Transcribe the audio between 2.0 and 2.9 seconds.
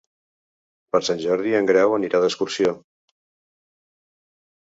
d'excursió.